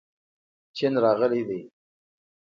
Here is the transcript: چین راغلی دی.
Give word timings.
چین 0.75 0.93
راغلی 1.03 1.41
دی. 1.47 1.61